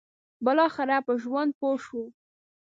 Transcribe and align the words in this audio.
بالاخره 0.45 0.97
په 1.05 1.13
ژوند 1.21 1.51
پوه 1.59 1.77
شو. 1.85 2.03